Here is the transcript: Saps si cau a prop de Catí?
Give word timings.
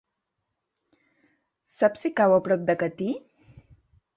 Saps 1.73 2.07
si 2.07 2.13
cau 2.21 2.33
a 2.39 2.43
prop 2.49 2.65
de 2.71 2.77
Catí? 2.85 3.11